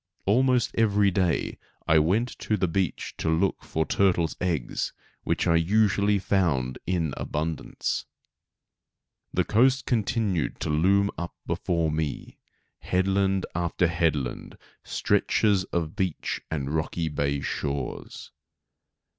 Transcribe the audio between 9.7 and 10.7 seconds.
continued